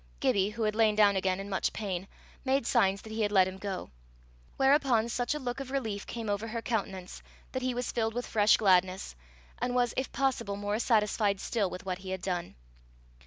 [0.19, 2.07] Gibbie, who had lain down again in much pain,
[2.43, 3.91] made signs that he had let him go:
[4.57, 8.25] whereupon such a look of relief came over her countenance that he was filled with
[8.25, 9.15] fresh gladness,
[9.59, 12.55] and was if possible more satisfied still with what he had done.